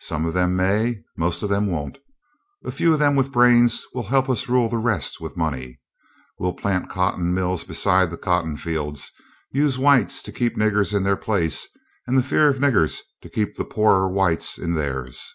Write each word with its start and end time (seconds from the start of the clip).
"Some 0.00 0.26
of 0.26 0.34
them 0.34 0.54
may 0.54 1.00
most 1.16 1.42
of 1.42 1.48
them 1.48 1.66
won't. 1.66 1.96
A 2.66 2.70
few 2.70 2.92
of 2.92 2.98
them 2.98 3.16
with 3.16 3.32
brains 3.32 3.86
will 3.94 4.02
help 4.02 4.28
us 4.28 4.50
rule 4.50 4.68
the 4.68 4.76
rest 4.76 5.18
with 5.18 5.34
money. 5.34 5.80
We'll 6.38 6.52
plant 6.52 6.90
cotton 6.90 7.32
mills 7.32 7.64
beside 7.64 8.10
the 8.10 8.18
cotton 8.18 8.58
fields, 8.58 9.12
use 9.50 9.78
whites 9.78 10.20
to 10.24 10.30
keep 10.30 10.58
niggers 10.58 10.92
in 10.94 11.04
their 11.04 11.16
place, 11.16 11.68
and 12.06 12.18
the 12.18 12.22
fear 12.22 12.48
of 12.50 12.58
niggers 12.58 13.00
to 13.22 13.30
keep 13.30 13.56
the 13.56 13.64
poorer 13.64 14.10
whites 14.10 14.58
in 14.58 14.74
theirs." 14.74 15.34